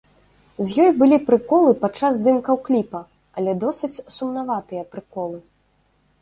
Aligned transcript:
З 0.67 0.85
ёй 0.85 0.87
былі 1.01 1.17
прыколы 1.27 1.73
падчас 1.83 2.17
здымкаў 2.21 2.55
кліпа, 2.69 3.01
але 3.39 3.51
досыць 3.65 4.03
сумнаватыя 4.17 4.83
прыколы. 4.97 5.37